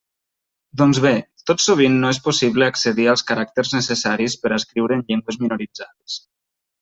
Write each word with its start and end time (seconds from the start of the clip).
Doncs 0.81 0.99
bé, 1.01 1.09
tot 1.49 1.63
sovint 1.65 1.99
no 2.05 2.13
és 2.15 2.21
possible 2.27 2.69
accedir 2.69 3.05
als 3.13 3.23
caràcters 3.33 3.73
necessaris 3.75 4.39
per 4.45 4.53
a 4.53 4.57
escriure 4.63 4.97
en 5.01 5.05
llengües 5.11 5.39
minoritzades. 5.45 6.17